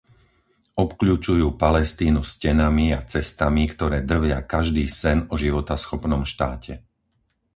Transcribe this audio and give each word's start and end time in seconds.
Obkľučujú 0.83 1.47
Palestínu 1.63 2.21
stenami 2.33 2.87
a 2.89 2.99
cestami, 3.13 3.63
ktoré 3.73 3.97
drvia 4.11 4.39
každý 4.53 4.85
sen 5.01 5.17
o 5.29 5.35
životaschopnom 5.43 6.23
štáte. 6.33 6.73